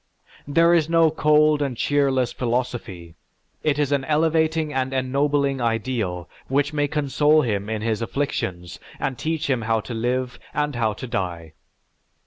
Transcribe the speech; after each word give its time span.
This 0.47 0.85
is 0.85 0.89
no 0.89 1.11
cold 1.11 1.61
and 1.61 1.77
cheerless 1.77 2.33
philosophy; 2.33 3.13
it 3.61 3.77
is 3.77 3.91
an 3.91 4.03
elevating 4.05 4.73
and 4.73 4.91
ennobling 4.93 5.61
ideal 5.61 6.27
which 6.47 6.73
may 6.73 6.87
console 6.87 7.43
him 7.43 7.69
in 7.69 7.83
his 7.83 8.01
afflictions 8.01 8.79
and 8.99 9.15
teach 9.15 9.47
him 9.47 9.61
how 9.61 9.79
to 9.81 9.93
live 9.93 10.39
and 10.55 10.75
how 10.75 10.93
to 10.93 11.05
die. 11.05 11.53